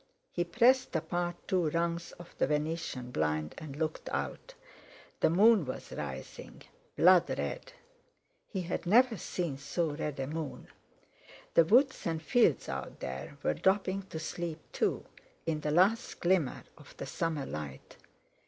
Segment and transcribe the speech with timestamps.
[0.31, 4.55] He pressed apart two rungs of the venetian blind and looked out.
[5.19, 6.63] The moon was rising,
[6.97, 7.71] blood red.
[8.47, 10.69] He had never seen so red a moon.
[11.53, 15.05] The woods and fields out there were dropping to sleep too,
[15.45, 17.97] in the last glimmer of the summer light.